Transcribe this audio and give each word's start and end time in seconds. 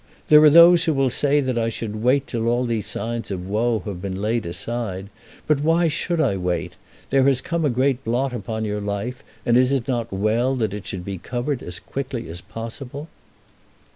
"There 0.29 0.41
are 0.41 0.49
those 0.49 0.85
who 0.85 0.95
will 0.95 1.11
say 1.11 1.41
that 1.41 1.59
I 1.59 1.69
should 1.69 1.97
wait 2.01 2.25
till 2.25 2.47
all 2.47 2.65
these 2.65 2.87
signs 2.87 3.29
of 3.29 3.47
woe 3.47 3.83
have 3.85 4.01
been 4.01 4.19
laid 4.19 4.47
aside. 4.47 5.11
But 5.45 5.61
why 5.61 5.89
should 5.89 6.19
I 6.19 6.37
wait? 6.37 6.73
There 7.11 7.25
has 7.27 7.39
come 7.39 7.63
a 7.63 7.69
great 7.69 8.03
blot 8.03 8.33
upon 8.33 8.65
your 8.65 8.81
life, 8.81 9.23
and 9.45 9.55
is 9.55 9.71
it 9.71 9.87
not 9.87 10.11
well 10.11 10.55
that 10.55 10.73
it 10.73 10.87
should 10.87 11.05
be 11.05 11.19
covered 11.19 11.61
as 11.61 11.77
quickly 11.77 12.27
as 12.29 12.41
possible?" 12.41 13.09